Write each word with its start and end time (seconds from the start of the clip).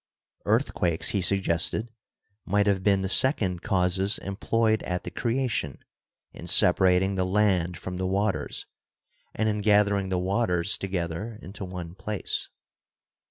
Earthquakes, 0.45 1.09
he 1.09 1.21
suggested, 1.21 1.91
might 2.43 2.65
have 2.65 2.81
been 2.81 3.03
the 3.03 3.07
second 3.07 3.61
causes 3.61 4.17
employed 4.17 4.81
at 4.81 5.03
the 5.03 5.11
Creation 5.11 5.77
in 6.33 6.45
separat 6.45 7.03
ing 7.03 7.13
the 7.13 7.23
land 7.23 7.77
from 7.77 7.97
the 7.97 8.07
waters 8.07 8.65
and 9.35 9.47
in 9.47 9.61
gathering 9.61 10.09
the 10.09 10.17
waters 10.17 10.75
together 10.75 11.37
into 11.43 11.63
one 11.63 11.93
place. 11.93 12.49